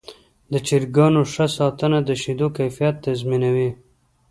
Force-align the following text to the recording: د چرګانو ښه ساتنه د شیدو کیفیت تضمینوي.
د 0.51 0.53
چرګانو 0.67 1.21
ښه 1.33 1.45
ساتنه 1.57 1.99
د 2.07 2.09
شیدو 2.21 2.47
کیفیت 2.57 2.95
تضمینوي. 3.05 3.69